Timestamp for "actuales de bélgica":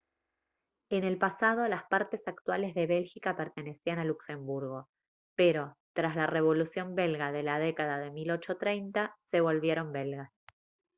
2.27-3.37